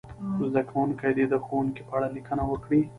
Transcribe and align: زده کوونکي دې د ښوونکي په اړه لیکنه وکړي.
زده 0.49 0.61
کوونکي 0.69 1.09
دې 1.17 1.25
د 1.31 1.35
ښوونکي 1.45 1.81
په 1.87 1.93
اړه 1.97 2.07
لیکنه 2.15 2.43
وکړي. 2.47 2.81